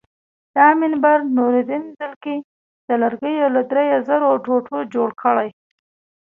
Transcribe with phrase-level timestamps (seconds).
[0.55, 2.37] دا منبر نورالدین زنګي
[2.87, 5.49] د لرګیو له درې زرو ټوټو جوړ کړی.